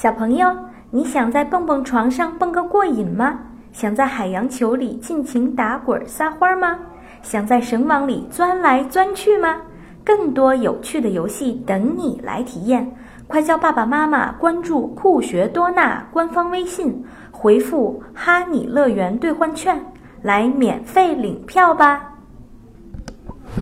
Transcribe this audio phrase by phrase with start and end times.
[0.00, 0.50] 小朋友，
[0.90, 3.38] 你想在蹦蹦床上蹦个过瘾吗？
[3.70, 6.78] 想在海洋球里尽情打滚撒欢吗？
[7.20, 9.58] 想在绳网里钻来钻去吗？
[10.02, 12.90] 更多有趣的游戏等你来体验，
[13.26, 19.78] 快叫爸爸妈妈关注酷学多纳官方微信，回复“哈尼乐园兑换券”
[20.24, 22.09] 来免费领票吧。